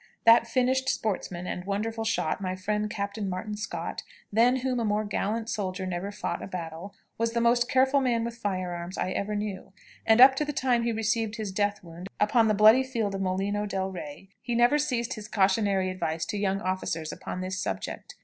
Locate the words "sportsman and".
0.89-1.63